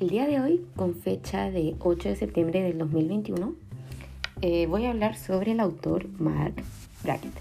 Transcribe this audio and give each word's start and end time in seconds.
El 0.00 0.10
día 0.10 0.28
de 0.28 0.40
hoy, 0.40 0.64
con 0.76 0.94
fecha 0.94 1.50
de 1.50 1.74
8 1.80 2.10
de 2.10 2.14
septiembre 2.14 2.62
del 2.62 2.78
2021, 2.78 3.54
eh, 4.42 4.68
voy 4.68 4.84
a 4.84 4.90
hablar 4.90 5.16
sobre 5.16 5.50
el 5.50 5.58
autor 5.58 6.06
Mark 6.20 6.54
Brackett. 7.02 7.32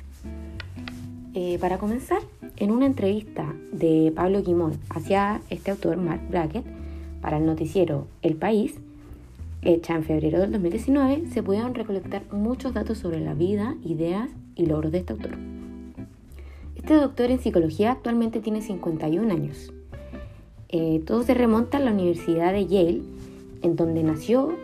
Eh, 1.35 1.59
para 1.61 1.77
comenzar, 1.77 2.17
en 2.55 2.71
una 2.71 2.87
entrevista 2.87 3.53
de 3.71 4.11
Pablo 4.15 4.41
Guimón 4.41 4.79
hacia 4.89 5.39
este 5.51 5.69
autor, 5.69 5.97
Mark 5.97 6.21
Brackett, 6.31 6.65
para 7.21 7.37
el 7.37 7.45
noticiero 7.45 8.07
El 8.23 8.35
País, 8.35 8.73
hecha 9.61 9.93
en 9.93 10.03
febrero 10.03 10.39
del 10.39 10.51
2019, 10.51 11.27
se 11.27 11.43
pudieron 11.43 11.75
recolectar 11.75 12.23
muchos 12.33 12.73
datos 12.73 12.97
sobre 12.97 13.19
la 13.19 13.35
vida, 13.35 13.75
ideas 13.83 14.31
y 14.55 14.65
logros 14.65 14.91
de 14.91 14.97
este 14.97 15.13
autor. 15.13 15.37
Este 16.75 16.95
doctor 16.95 17.29
en 17.29 17.39
psicología 17.39 17.91
actualmente 17.91 18.39
tiene 18.39 18.63
51 18.63 19.31
años. 19.31 19.71
Eh, 20.69 21.01
todo 21.05 21.23
se 21.23 21.33
remonta 21.33 21.77
a 21.77 21.81
la 21.81 21.91
Universidad 21.91 22.51
de 22.51 22.67
Yale, 22.67 23.01
en 23.61 23.75
donde 23.75 24.03
nació 24.03 24.55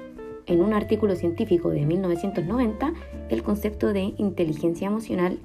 en 0.46 0.62
un 0.62 0.74
artículo 0.74 1.16
científico 1.16 1.70
de 1.70 1.86
1990 1.86 2.94
el 3.30 3.44
concepto 3.44 3.94
de 3.94 4.14
inteligencia 4.18 4.88
emocional 4.88 5.40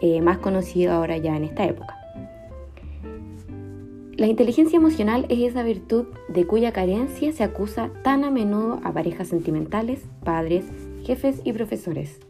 eh, 0.00 0.20
más 0.20 0.38
conocido 0.38 0.92
ahora 0.92 1.16
ya 1.16 1.36
en 1.36 1.44
esta 1.44 1.64
época. 1.64 1.98
La 4.16 4.26
inteligencia 4.26 4.76
emocional 4.76 5.26
es 5.30 5.40
esa 5.40 5.62
virtud 5.62 6.04
de 6.28 6.46
cuya 6.46 6.72
carencia 6.72 7.32
se 7.32 7.42
acusa 7.42 7.90
tan 8.04 8.24
a 8.24 8.30
menudo 8.30 8.78
a 8.84 8.92
parejas 8.92 9.28
sentimentales, 9.28 10.02
padres, 10.22 10.64
jefes 11.02 11.40
y 11.44 11.52
profesores. 11.52 12.20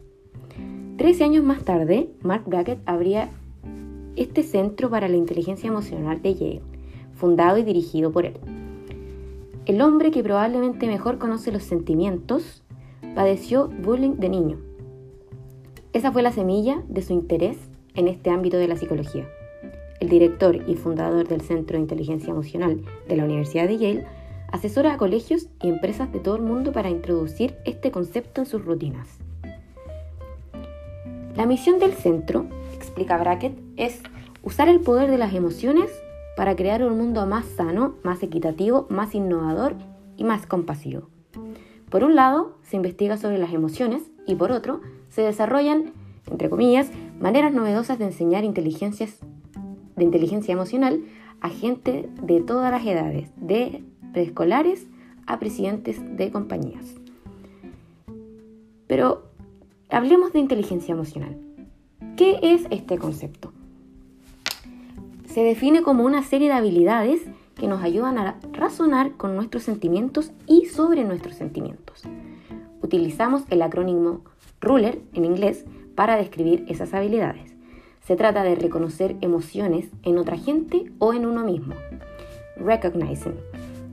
Trece 0.97 1.23
años 1.23 1.43
más 1.43 1.63
tarde, 1.63 2.09
Mark 2.21 2.43
Brackett 2.47 2.79
abría 2.85 3.29
este 4.15 4.43
Centro 4.43 4.89
para 4.89 5.07
la 5.07 5.17
Inteligencia 5.17 5.67
Emocional 5.67 6.21
de 6.21 6.35
Yale, 6.35 6.61
fundado 7.15 7.57
y 7.57 7.63
dirigido 7.63 8.11
por 8.11 8.25
él. 8.25 8.37
El 9.65 9.81
hombre 9.81 10.11
que 10.11 10.23
probablemente 10.23 10.87
mejor 10.87 11.17
conoce 11.17 11.51
los 11.51 11.63
sentimientos 11.63 12.63
padeció 13.15 13.69
bullying 13.69 14.17
de 14.17 14.29
niño. 14.29 14.57
Esa 15.93 16.11
fue 16.11 16.21
la 16.21 16.31
semilla 16.31 16.83
de 16.89 17.01
su 17.01 17.13
interés 17.13 17.57
en 17.95 18.07
este 18.07 18.29
ámbito 18.29 18.57
de 18.57 18.67
la 18.67 18.75
psicología. 18.75 19.27
El 19.99 20.09
director 20.09 20.67
y 20.67 20.75
fundador 20.75 21.27
del 21.27 21.41
Centro 21.41 21.77
de 21.77 21.81
Inteligencia 21.81 22.31
Emocional 22.31 22.81
de 23.07 23.15
la 23.15 23.23
Universidad 23.23 23.67
de 23.67 23.77
Yale 23.77 24.05
asesora 24.51 24.93
a 24.93 24.97
colegios 24.97 25.47
y 25.61 25.69
empresas 25.69 26.11
de 26.11 26.19
todo 26.19 26.35
el 26.35 26.41
mundo 26.41 26.71
para 26.71 26.89
introducir 26.89 27.55
este 27.65 27.89
concepto 27.91 28.41
en 28.41 28.47
sus 28.47 28.65
rutinas. 28.65 29.07
La 31.35 31.45
misión 31.45 31.79
del 31.79 31.93
centro, 31.93 32.45
explica 32.75 33.17
Brackett, 33.17 33.57
es 33.77 34.01
usar 34.43 34.67
el 34.67 34.81
poder 34.81 35.09
de 35.09 35.17
las 35.17 35.33
emociones 35.33 35.89
para 36.35 36.55
crear 36.55 36.83
un 36.83 36.97
mundo 36.97 37.25
más 37.25 37.45
sano, 37.45 37.95
más 38.03 38.23
equitativo, 38.23 38.87
más 38.89 39.13
innovador 39.15 39.75
y 40.17 40.23
más 40.23 40.45
compasivo. 40.45 41.09
Por 41.89 42.03
un 42.03 42.15
lado, 42.15 42.57
se 42.63 42.75
investiga 42.75 43.17
sobre 43.17 43.37
las 43.37 43.53
emociones 43.53 44.01
y 44.25 44.35
por 44.35 44.51
otro, 44.51 44.81
se 45.09 45.21
desarrollan, 45.21 45.93
entre 46.29 46.49
comillas, 46.49 46.89
maneras 47.19 47.53
novedosas 47.53 47.99
de 47.99 48.05
enseñar 48.05 48.43
inteligencias, 48.43 49.19
de 49.95 50.03
inteligencia 50.03 50.53
emocional 50.53 51.03
a 51.39 51.49
gente 51.49 52.09
de 52.21 52.41
todas 52.41 52.71
las 52.71 52.85
edades, 52.85 53.29
de 53.37 53.83
preescolares 54.11 54.87
a 55.27 55.37
presidentes 55.39 56.01
de 56.17 56.31
compañías. 56.31 56.95
Pero 58.87 59.23
hablemos 59.89 60.33
de 60.33 60.39
inteligencia 60.39 60.93
emocional. 60.93 61.37
¿Qué 62.17 62.39
es 62.41 62.65
este 62.71 62.97
concepto? 62.97 63.52
Se 65.33 65.43
define 65.43 65.81
como 65.81 66.03
una 66.03 66.21
serie 66.21 66.49
de 66.49 66.53
habilidades 66.53 67.21
que 67.55 67.67
nos 67.67 67.81
ayudan 67.81 68.19
a 68.19 68.37
razonar 68.51 69.13
con 69.13 69.35
nuestros 69.35 69.63
sentimientos 69.63 70.31
y 70.45 70.65
sobre 70.65 71.05
nuestros 71.05 71.33
sentimientos. 71.33 72.03
Utilizamos 72.83 73.41
el 73.49 73.63
acrónimo 73.63 74.21
RULER 74.61 75.01
en 75.15 75.25
inglés 75.25 75.65
para 75.95 76.17
describir 76.17 76.65
esas 76.67 76.93
habilidades. 76.93 77.55
Se 78.01 78.15
trata 78.15 78.43
de 78.43 78.53
reconocer 78.53 79.15
emociones 79.21 79.89
en 80.03 80.19
otra 80.19 80.37
gente 80.37 80.91
o 80.99 81.15
en 81.15 81.25
uno 81.25 81.43
mismo. 81.43 81.73
Recognizing. 82.57 83.39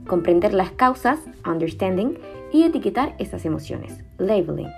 Comprender 0.05 0.53
las 0.53 0.69
causas, 0.69 1.21
understanding, 1.43 2.19
y 2.53 2.65
etiquetar 2.65 3.15
esas 3.17 3.45
emociones. 3.45 4.03
Labeling. 4.19 4.69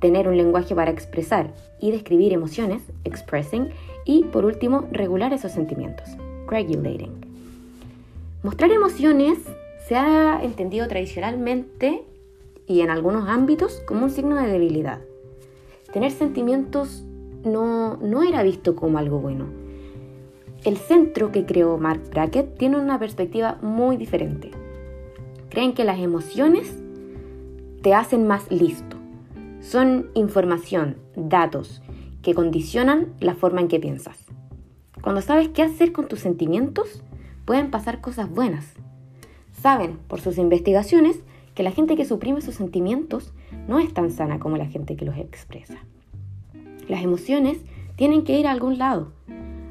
Tener 0.00 0.28
un 0.28 0.36
lenguaje 0.36 0.74
para 0.74 0.90
expresar 0.90 1.52
y 1.80 1.90
describir 1.90 2.32
emociones, 2.32 2.82
expressing, 3.04 3.70
y 4.04 4.24
por 4.24 4.44
último, 4.44 4.86
regular 4.92 5.32
esos 5.32 5.52
sentimientos, 5.52 6.08
regulating. 6.48 7.12
Mostrar 8.42 8.70
emociones 8.70 9.38
se 9.88 9.96
ha 9.96 10.40
entendido 10.42 10.86
tradicionalmente 10.88 12.04
y 12.66 12.80
en 12.80 12.90
algunos 12.90 13.28
ámbitos 13.28 13.82
como 13.86 14.04
un 14.04 14.10
signo 14.10 14.36
de 14.36 14.48
debilidad. 14.48 15.00
Tener 15.92 16.10
sentimientos 16.12 17.04
no, 17.44 17.96
no 17.96 18.22
era 18.22 18.42
visto 18.42 18.76
como 18.76 18.98
algo 18.98 19.18
bueno. 19.18 19.46
El 20.64 20.76
centro 20.76 21.30
que 21.30 21.46
creó 21.46 21.78
Mark 21.78 22.02
Brackett 22.10 22.58
tiene 22.58 22.78
una 22.78 22.98
perspectiva 22.98 23.58
muy 23.62 23.96
diferente. 23.96 24.50
Creen 25.48 25.74
que 25.74 25.84
las 25.84 26.00
emociones 26.00 26.76
te 27.82 27.94
hacen 27.94 28.26
más 28.26 28.50
listo. 28.50 28.95
Son 29.66 30.10
información, 30.14 30.96
datos, 31.16 31.82
que 32.22 32.34
condicionan 32.34 33.08
la 33.18 33.34
forma 33.34 33.60
en 33.60 33.66
que 33.66 33.80
piensas. 33.80 34.24
Cuando 35.02 35.20
sabes 35.22 35.48
qué 35.48 35.62
hacer 35.62 35.90
con 35.90 36.06
tus 36.06 36.20
sentimientos, 36.20 37.02
pueden 37.44 37.72
pasar 37.72 38.00
cosas 38.00 38.30
buenas. 38.30 38.74
Saben, 39.50 39.98
por 40.06 40.20
sus 40.20 40.38
investigaciones, 40.38 41.18
que 41.56 41.64
la 41.64 41.72
gente 41.72 41.96
que 41.96 42.04
suprime 42.04 42.42
sus 42.42 42.54
sentimientos 42.54 43.32
no 43.66 43.80
es 43.80 43.92
tan 43.92 44.12
sana 44.12 44.38
como 44.38 44.56
la 44.56 44.66
gente 44.66 44.94
que 44.94 45.04
los 45.04 45.16
expresa. 45.16 45.78
Las 46.86 47.02
emociones 47.02 47.58
tienen 47.96 48.22
que 48.22 48.38
ir 48.38 48.46
a 48.46 48.52
algún 48.52 48.78
lado, 48.78 49.14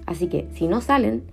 así 0.08 0.28
que 0.28 0.50
si 0.56 0.68
no 0.68 0.82
salen, 0.82 1.24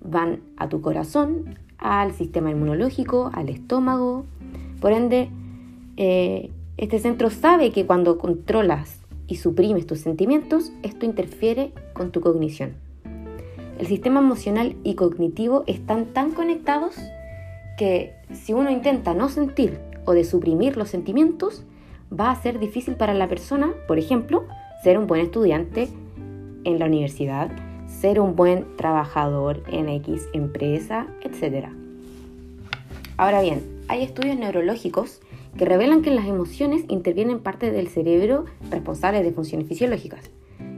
van 0.00 0.42
a 0.56 0.68
tu 0.68 0.80
corazón, 0.80 1.58
al 1.76 2.12
sistema 2.12 2.52
inmunológico, 2.52 3.32
al 3.34 3.48
estómago. 3.48 4.26
Por 4.80 4.92
ende, 4.92 5.28
eh, 5.96 6.52
este 6.76 6.98
centro 6.98 7.30
sabe 7.30 7.70
que 7.70 7.86
cuando 7.86 8.18
controlas 8.18 9.00
y 9.26 9.36
suprimes 9.36 9.86
tus 9.86 10.00
sentimientos, 10.00 10.72
esto 10.82 11.06
interfiere 11.06 11.72
con 11.92 12.10
tu 12.10 12.20
cognición. 12.20 12.74
El 13.78 13.86
sistema 13.86 14.20
emocional 14.20 14.76
y 14.84 14.94
cognitivo 14.94 15.64
están 15.66 16.06
tan 16.06 16.32
conectados 16.32 16.96
que 17.78 18.14
si 18.32 18.52
uno 18.52 18.70
intenta 18.70 19.14
no 19.14 19.28
sentir 19.28 19.80
o 20.04 20.12
de 20.12 20.24
suprimir 20.24 20.76
los 20.76 20.88
sentimientos, 20.88 21.64
va 22.12 22.30
a 22.30 22.42
ser 22.42 22.58
difícil 22.58 22.94
para 22.96 23.14
la 23.14 23.28
persona, 23.28 23.72
por 23.88 23.98
ejemplo, 23.98 24.44
ser 24.82 24.98
un 24.98 25.06
buen 25.06 25.22
estudiante 25.22 25.88
en 26.64 26.78
la 26.78 26.86
universidad, 26.86 27.50
ser 27.88 28.20
un 28.20 28.36
buen 28.36 28.76
trabajador 28.76 29.62
en 29.68 29.88
X 29.88 30.28
empresa, 30.32 31.06
etc. 31.22 31.68
Ahora 33.16 33.40
bien, 33.40 33.62
hay 33.88 34.02
estudios 34.02 34.36
neurológicos 34.36 35.21
que 35.56 35.64
revelan 35.64 36.02
que 36.02 36.10
las 36.10 36.26
emociones 36.26 36.84
intervienen 36.88 37.40
parte 37.40 37.70
del 37.70 37.88
cerebro 37.88 38.46
responsable 38.70 39.22
de 39.22 39.32
funciones 39.32 39.68
fisiológicas, 39.68 40.30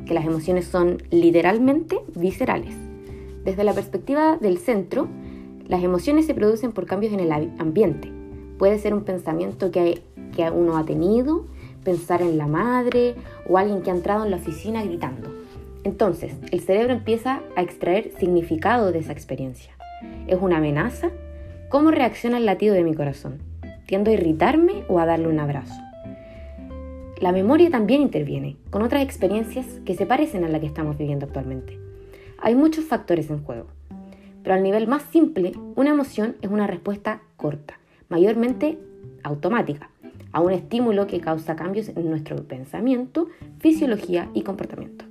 que 0.06 0.14
las 0.14 0.26
emociones 0.26 0.66
son 0.66 1.02
literalmente 1.10 2.00
viscerales. 2.14 2.74
Desde 3.44 3.64
la 3.64 3.72
perspectiva 3.72 4.36
del 4.36 4.58
centro, 4.58 5.08
las 5.66 5.82
emociones 5.82 6.26
se 6.26 6.34
producen 6.34 6.72
por 6.72 6.86
cambios 6.86 7.12
en 7.12 7.20
el 7.20 7.32
ambiente. 7.32 8.10
Puede 8.58 8.78
ser 8.78 8.94
un 8.94 9.04
pensamiento 9.04 9.70
que, 9.70 10.02
que 10.34 10.50
uno 10.50 10.76
ha 10.76 10.84
tenido, 10.84 11.46
pensar 11.84 12.22
en 12.22 12.38
la 12.38 12.46
madre 12.46 13.14
o 13.48 13.58
alguien 13.58 13.82
que 13.82 13.90
ha 13.90 13.94
entrado 13.94 14.24
en 14.24 14.30
la 14.30 14.38
oficina 14.38 14.82
gritando. 14.82 15.30
Entonces, 15.84 16.34
el 16.50 16.60
cerebro 16.60 16.94
empieza 16.94 17.42
a 17.56 17.62
extraer 17.62 18.12
significado 18.18 18.90
de 18.90 19.00
esa 19.00 19.12
experiencia. 19.12 19.72
¿Es 20.26 20.38
una 20.40 20.56
amenaza? 20.56 21.10
¿Cómo 21.69 21.90
reacciona 21.90 22.38
el 22.38 22.46
latido 22.46 22.75
de 22.75 22.84
mi 22.84 22.94
corazón? 22.94 23.38
Tiendo 23.86 24.10
a 24.10 24.14
irritarme 24.14 24.84
o 24.88 24.98
a 24.98 25.06
darle 25.06 25.28
un 25.28 25.38
abrazo. 25.38 25.75
La 27.20 27.32
memoria 27.32 27.70
también 27.70 28.02
interviene, 28.02 28.56
con 28.70 28.82
otras 28.82 29.02
experiencias 29.02 29.66
que 29.84 29.94
se 29.94 30.06
parecen 30.06 30.44
a 30.44 30.48
la 30.48 30.60
que 30.60 30.66
estamos 30.66 30.98
viviendo 30.98 31.26
actualmente. 31.26 31.78
Hay 32.38 32.54
muchos 32.54 32.84
factores 32.84 33.31
en 33.31 33.42
juego, 33.42 33.66
pero 34.42 34.54
al 34.54 34.62
nivel 34.62 34.86
más 34.86 35.02
simple, 35.04 35.52
una 35.75 35.90
emoción 35.90 36.36
es 36.42 36.50
una 36.50 36.66
respuesta 36.66 37.22
corta, 37.36 37.78
mayormente 38.08 38.78
automática, 39.22 39.90
a 40.32 40.40
un 40.40 40.52
estímulo 40.52 41.06
que 41.06 41.20
causa 41.20 41.56
cambios 41.56 41.88
en 41.88 42.10
nuestro 42.10 42.37
pensamiento, 42.44 43.28
fisiología 43.60 44.28
y 44.34 44.42
comportamiento. 44.42 45.04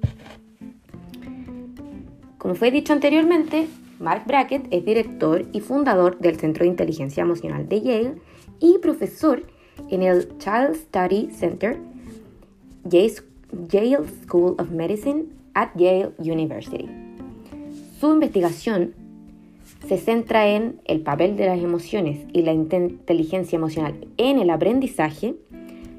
Como 2.38 2.56
fue 2.56 2.72
dicho 2.72 2.92
anteriormente, 2.92 3.68
Mark 4.00 4.24
Brackett 4.26 4.68
es 4.72 4.86
director 4.86 5.46
y 5.52 5.60
fundador 5.60 6.20
del 6.20 6.38
Centro 6.38 6.64
de 6.64 6.70
Inteligencia 6.70 7.22
Emocional 7.22 7.68
de 7.70 7.82
Yale 7.82 8.16
y 8.60 8.78
profesor 8.80 9.44
en 9.90 10.04
el 10.04 10.38
Child 10.38 10.76
Study 10.76 11.30
Center, 11.32 11.78
Yale 12.86 14.08
School 14.24 14.56
of 14.60 14.72
Medicine 14.72 15.26
at 15.54 15.70
Yale 15.76 16.12
University. 16.18 16.90
Su 18.00 18.14
investigación 18.14 18.94
Se 19.88 19.98
centra 19.98 20.48
en 20.48 20.80
el 20.86 21.02
papel 21.02 21.36
de 21.36 21.46
las 21.46 21.60
emociones 21.60 22.26
y 22.32 22.42
la 22.42 22.54
inteligencia 22.54 23.58
emocional 23.58 24.08
en 24.18 24.40
el 24.40 24.50
aprendizaje, 24.50 25.36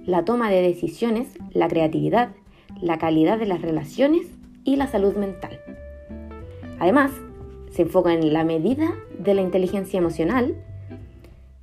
la 0.06 0.25
toma 0.25 0.50
de 0.50 0.62
decisiones, 0.62 1.29
la 1.52 1.69
creatividad, 1.69 2.31
la 2.81 2.99
calidad 2.99 3.38
de 3.38 3.46
las 3.46 3.61
relaciones 3.61 4.26
y 4.64 4.76
la 4.76 4.87
salud 4.87 5.17
mental. 5.17 5.61
Además, 6.79 7.11
se 7.75 7.82
enfoca 7.82 8.12
en 8.12 8.32
la 8.32 8.44
medida 8.44 8.94
de 9.19 9.35
la 9.35 9.43
inteligencia 9.43 9.99
emocional 9.99 10.55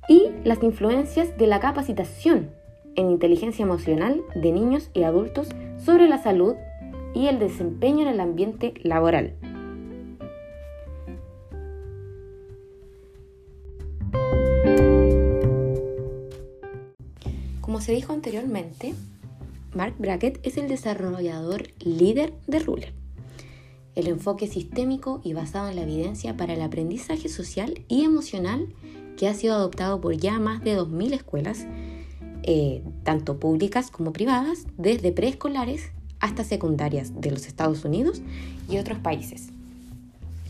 y 0.08 0.28
las 0.44 0.62
influencias 0.62 1.38
de 1.38 1.46
la 1.46 1.58
capacitación 1.58 2.50
en 2.96 3.10
inteligencia 3.10 3.62
emocional 3.62 4.20
de 4.34 4.52
niños 4.52 4.90
y 4.92 5.04
adultos 5.04 5.48
sobre 5.82 6.08
la 6.08 6.22
salud 6.22 6.54
y 7.14 7.28
el 7.28 7.38
desempeño 7.38 8.02
en 8.02 8.08
el 8.08 8.20
ambiente 8.20 8.74
laboral. 8.82 9.32
Como 17.62 17.80
se 17.80 17.92
dijo 17.92 18.12
anteriormente, 18.12 18.92
Mark 19.74 19.94
Brackett 19.98 20.46
es 20.46 20.58
el 20.58 20.68
desarrollador 20.68 21.68
líder 21.80 22.34
de 22.46 22.58
Ruler. 22.58 23.01
El 23.94 24.08
enfoque 24.08 24.46
sistémico 24.46 25.20
y 25.22 25.34
basado 25.34 25.68
en 25.68 25.76
la 25.76 25.82
evidencia 25.82 26.36
para 26.36 26.54
el 26.54 26.62
aprendizaje 26.62 27.28
social 27.28 27.84
y 27.88 28.04
emocional 28.04 28.68
que 29.16 29.28
ha 29.28 29.34
sido 29.34 29.54
adoptado 29.54 30.00
por 30.00 30.16
ya 30.16 30.38
más 30.38 30.64
de 30.64 30.78
2.000 30.78 31.12
escuelas, 31.12 31.66
eh, 32.42 32.82
tanto 33.04 33.38
públicas 33.38 33.90
como 33.90 34.12
privadas, 34.12 34.66
desde 34.78 35.12
preescolares 35.12 35.90
hasta 36.20 36.44
secundarias 36.44 37.20
de 37.20 37.30
los 37.30 37.46
Estados 37.46 37.84
Unidos 37.84 38.22
y 38.70 38.78
otros 38.78 38.98
países, 38.98 39.50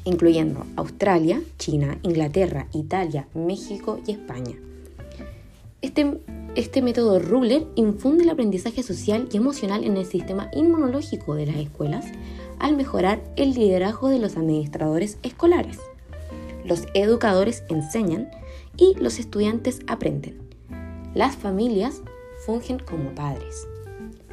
incluyendo 0.04 0.64
Australia, 0.76 1.42
China, 1.58 1.98
Inglaterra, 2.02 2.68
Italia, 2.72 3.26
México 3.34 3.98
y 4.06 4.12
España. 4.12 4.54
Este, 5.80 6.20
este 6.54 6.80
método 6.80 7.18
Ruler 7.18 7.66
infunde 7.74 8.22
el 8.22 8.30
aprendizaje 8.30 8.82
social 8.82 9.28
y 9.32 9.36
emocional 9.36 9.82
en 9.82 9.96
el 9.96 10.06
sistema 10.06 10.48
inmunológico 10.54 11.34
de 11.34 11.46
las 11.46 11.56
escuelas 11.56 12.06
al 12.62 12.76
mejorar 12.76 13.22
el 13.36 13.52
liderazgo 13.52 14.08
de 14.08 14.20
los 14.20 14.36
administradores 14.36 15.18
escolares. 15.22 15.78
Los 16.64 16.86
educadores 16.94 17.64
enseñan 17.68 18.30
y 18.76 18.94
los 18.94 19.18
estudiantes 19.18 19.80
aprenden. 19.88 20.38
Las 21.12 21.36
familias 21.36 22.00
fungen 22.46 22.78
como 22.78 23.14
padres. 23.14 23.66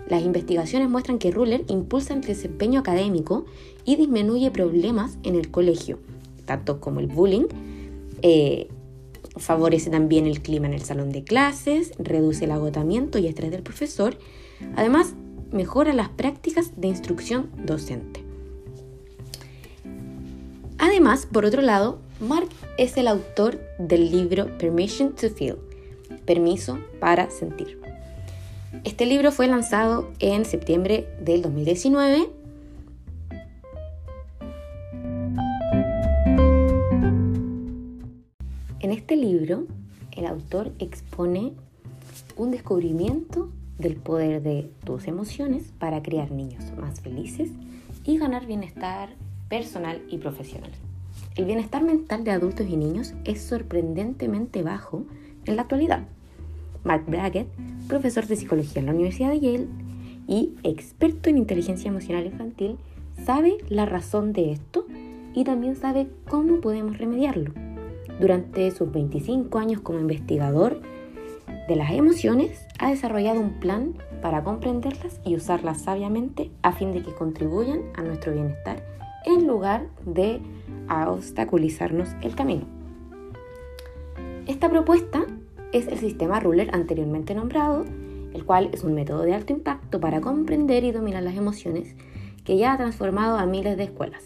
Las 0.08 0.24
investigaciones 0.24 0.90
muestran 0.90 1.20
que 1.20 1.32
Ruler 1.32 1.64
impulsa 1.68 2.14
el 2.14 2.22
desempeño 2.22 2.80
académico 2.80 3.46
y 3.84 3.96
disminuye 3.96 4.52
problemas 4.52 5.18
en 5.24 5.36
el 5.36 5.52
colegio, 5.52 6.00
tanto 6.46 6.80
como 6.80 7.00
el 7.00 7.08
bullying. 7.08 7.48
Eh, 8.22 8.70
favorece 9.38 9.90
también 9.90 10.28
el 10.28 10.42
clima 10.42 10.68
en 10.68 10.74
el 10.74 10.84
salón 10.84 11.12
de 11.12 11.24
clases, 11.24 11.94
reduce 11.98 12.46
el 12.46 12.52
agotamiento 12.52 13.18
y 13.18 13.28
estrés 13.28 13.52
del 13.52 13.64
profesor. 13.64 14.18
Además, 14.76 15.16
mejora 15.52 15.94
las 15.94 16.10
prácticas 16.10 16.80
de 16.80 16.88
instrucción 16.88 17.50
docente. 17.66 18.24
Además, 20.78 21.26
por 21.26 21.46
otro 21.46 21.62
lado, 21.62 22.00
Mark 22.20 22.50
es 22.78 22.98
el 22.98 23.08
autor 23.08 23.60
del 23.78 24.12
libro 24.12 24.58
Permission 24.58 25.14
to 25.14 25.30
Feel, 25.30 25.58
Permiso 26.26 26.80
para 27.00 27.30
Sentir. 27.30 27.80
Este 28.84 29.06
libro 29.06 29.32
fue 29.32 29.48
lanzado 29.48 30.12
en 30.20 30.46
septiembre 30.46 31.08
del 31.22 31.42
2019. 31.42 32.30
En 38.80 38.92
este 38.92 39.16
libro, 39.16 39.66
el 40.12 40.26
autor 40.26 40.72
expone 40.80 41.54
un 42.38 42.52
descubrimiento 42.52 43.50
del 43.80 43.96
poder 43.96 44.44
de 44.44 44.70
tus 44.86 45.08
emociones 45.08 45.74
para 45.80 46.04
crear 46.04 46.32
niños 46.32 46.64
más 46.78 47.02
felices 47.02 47.50
y 48.04 48.18
ganar 48.18 48.46
bienestar 48.46 49.10
personal 49.50 50.04
y 50.10 50.18
profesional. 50.18 50.72
El 51.36 51.46
bienestar 51.46 51.84
mental 51.84 52.24
de 52.24 52.32
adultos 52.32 52.68
y 52.70 52.78
niños 52.78 53.14
es 53.24 53.42
sorprendentemente 53.42 54.62
bajo 54.62 55.06
en 55.46 55.56
la 55.56 55.64
actualidad. 55.64 56.04
Mark 56.84 57.06
Brackett, 57.08 57.48
profesor 57.88 58.28
de 58.28 58.36
psicología 58.36 58.80
en 58.80 58.86
la 58.86 58.94
Universidad 58.94 59.32
de 59.32 59.40
Yale 59.40 59.68
y 60.28 60.54
experto 60.64 61.30
en 61.30 61.38
inteligencia 61.38 61.90
emocional 61.90 62.26
infantil, 62.26 62.78
sabe 63.26 63.58
la 63.70 63.86
razón 63.86 64.34
de 64.34 64.52
esto 64.52 64.86
y 65.34 65.44
también 65.44 65.76
sabe 65.76 66.08
cómo 66.30 66.62
podemos 66.62 66.98
remediarlo. 66.98 67.54
Durante 68.20 68.70
sus 68.72 68.92
25 68.92 69.58
años 69.58 69.82
como 69.82 70.00
investigador 70.00 70.82
de 71.70 71.76
las 71.76 71.92
emociones, 71.92 72.66
ha 72.80 72.90
desarrollado 72.90 73.40
un 73.40 73.60
plan 73.60 73.94
para 74.24 74.44
comprenderlas 74.44 75.22
y 75.24 75.36
usarlas 75.36 75.80
sabiamente 75.82 76.50
a 76.64 76.72
fin 76.72 76.92
de 76.92 77.04
que 77.04 77.14
contribuyan 77.14 77.84
a 77.96 78.02
nuestro 78.02 78.34
bienestar 78.34 78.84
en 79.24 79.46
lugar 79.46 79.86
de 80.04 80.42
obstaculizarnos 80.90 82.10
el 82.22 82.34
camino. 82.34 82.66
Esta 84.48 84.68
propuesta 84.68 85.28
es 85.72 85.88
el 85.88 86.00
sistema 86.00 86.40
Ruler 86.40 86.72
anteriormente 86.74 87.36
nombrado, 87.36 87.86
el 88.34 88.44
cual 88.46 88.72
es 88.74 88.84
un 88.84 88.96
método 88.96 89.22
de 89.22 89.36
alto 89.36 89.54
impacto 89.54 90.00
para 90.00 90.22
comprender 90.22 90.84
y 90.84 90.92
dominar 90.92 91.22
las 91.22 91.36
emociones 91.36 91.96
que 92.46 92.58
ya 92.58 92.74
ha 92.74 92.78
transformado 92.78 93.38
a 93.38 93.46
miles 93.46 93.78
de 93.78 93.84
escuelas. 93.84 94.24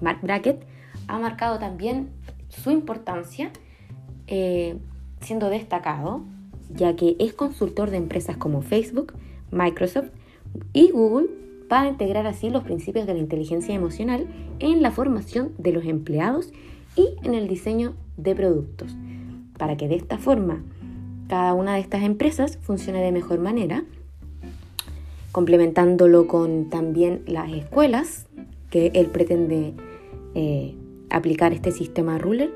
Mark 0.00 0.18
Brackett 0.22 0.79
ha 1.10 1.18
marcado 1.18 1.58
también 1.58 2.10
su 2.48 2.70
importancia 2.70 3.50
eh, 4.26 4.78
siendo 5.20 5.50
destacado, 5.50 6.22
ya 6.72 6.94
que 6.94 7.16
es 7.18 7.32
consultor 7.32 7.90
de 7.90 7.96
empresas 7.96 8.36
como 8.36 8.62
Facebook, 8.62 9.14
Microsoft 9.50 10.10
y 10.72 10.90
Google 10.90 11.28
para 11.68 11.88
integrar 11.88 12.26
así 12.26 12.50
los 12.50 12.64
principios 12.64 13.06
de 13.06 13.14
la 13.14 13.20
inteligencia 13.20 13.74
emocional 13.74 14.26
en 14.60 14.82
la 14.82 14.90
formación 14.90 15.52
de 15.58 15.72
los 15.72 15.84
empleados 15.84 16.52
y 16.96 17.08
en 17.22 17.34
el 17.34 17.48
diseño 17.48 17.94
de 18.16 18.34
productos, 18.34 18.96
para 19.58 19.76
que 19.76 19.88
de 19.88 19.96
esta 19.96 20.18
forma 20.18 20.62
cada 21.28 21.54
una 21.54 21.74
de 21.74 21.80
estas 21.80 22.02
empresas 22.02 22.58
funcione 22.62 23.00
de 23.02 23.12
mejor 23.12 23.38
manera, 23.38 23.84
complementándolo 25.32 26.26
con 26.26 26.70
también 26.70 27.22
las 27.26 27.52
escuelas, 27.52 28.26
que 28.68 28.90
él 28.94 29.06
pretende 29.06 29.74
eh, 30.34 30.74
aplicar 31.10 31.52
este 31.52 31.72
sistema 31.72 32.18
ruler. 32.18 32.52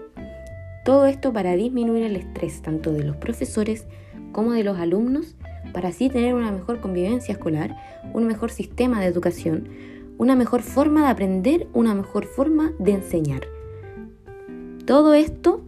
Todo 0.85 1.07
esto 1.07 1.33
para 1.33 1.57
disminuir 1.57 2.05
el 2.05 2.17
estrés 2.17 2.63
tanto 2.63 2.93
de 2.93 3.05
los 3.05 3.17
profesores 3.17 3.87
como 4.33 4.53
de 4.53 4.65
los 4.65 4.79
alumnos 4.79 5.37
para 5.73 5.89
así 5.89 6.09
tener 6.09 6.35
una 6.35 6.51
mejor 6.51 6.81
convivencia 6.81 7.33
escolar, 7.33 7.77
un 8.13 8.27
mejor 8.27 8.51
sistema 8.51 9.01
de 9.01 9.07
educación, 9.07 9.69
una 10.19 10.37
mejor 10.37 10.63
forma 10.63 11.03
de 11.03 11.09
aprender, 11.09 11.67
una 11.73 11.95
mejor 11.95 12.27
forma 12.27 12.73
de 12.79 12.93
enseñar. 12.93 13.43
Todo 14.85 15.15
esto 15.15 15.65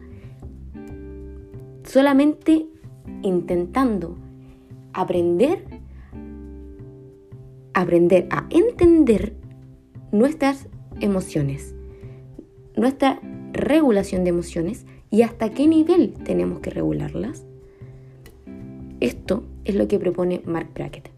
solamente 1.84 2.66
intentando 3.22 4.16
aprender, 4.92 5.64
aprender 7.74 8.26
a 8.30 8.46
entender 8.50 9.34
nuestras 10.12 10.68
emociones, 11.00 11.75
nuestra 12.76 13.20
regulación 13.52 14.24
de 14.24 14.30
emociones 14.30 14.86
y 15.10 15.22
hasta 15.22 15.50
qué 15.50 15.66
nivel 15.66 16.14
tenemos 16.24 16.60
que 16.60 16.70
regularlas. 16.70 17.44
Esto 19.00 19.44
es 19.64 19.74
lo 19.74 19.88
que 19.88 19.98
propone 19.98 20.42
Mark 20.44 20.68
Brackett. 20.74 21.10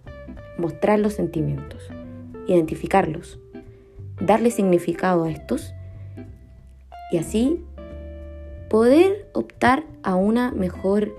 Mostrar 0.56 0.98
los 0.98 1.14
sentimientos, 1.14 1.88
identificarlos, 2.46 3.38
darle 4.20 4.50
significado 4.50 5.24
a 5.24 5.30
estos 5.30 5.72
y 7.12 7.18
así 7.18 7.64
poder 8.68 9.28
optar 9.32 9.84
a 10.02 10.14
una 10.14 10.50
mejor 10.52 11.14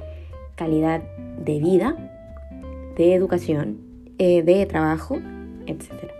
calidad 0.55 1.01
de 1.43 1.59
vida, 1.59 1.95
de 2.95 3.13
educación, 3.13 3.79
eh, 4.17 4.43
de 4.43 4.65
trabajo, 4.65 5.17
etc. 5.65 6.18